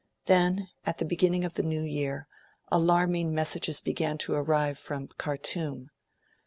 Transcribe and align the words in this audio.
Then, 0.25 0.67
at 0.83 0.97
the 0.97 1.05
beginning 1.05 1.45
of 1.45 1.53
the 1.53 1.61
new 1.61 1.83
year, 1.83 2.27
alarming 2.71 3.35
messages 3.35 3.81
began 3.81 4.17
to 4.25 4.33
arrive 4.33 4.79
from 4.79 5.09
Khartoum. 5.09 5.91